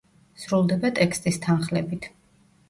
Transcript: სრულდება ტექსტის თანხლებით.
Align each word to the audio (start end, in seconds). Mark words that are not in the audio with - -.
სრულდება 0.43 0.91
ტექსტის 1.01 1.39
თანხლებით. 1.45 2.09